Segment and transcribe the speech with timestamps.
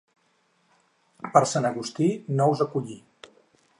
[1.35, 2.09] Per Sant Agustí,
[2.41, 2.99] nous a collir.